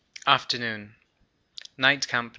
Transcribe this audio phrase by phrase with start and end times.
[0.25, 0.95] Afternoon.
[1.77, 2.29] (Night camp No.